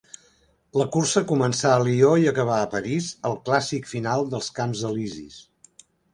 La 0.81 0.85
cursa 0.95 1.21
començà 1.31 1.73
a 1.73 1.83
Lió 1.87 2.09
i 2.21 2.25
acabà 2.31 2.57
a 2.63 2.71
París, 2.73 3.11
al 3.31 3.37
clàssic 3.51 3.93
final 3.93 4.27
dels 4.35 4.51
Camps 4.59 4.83
Elisis. 4.93 5.39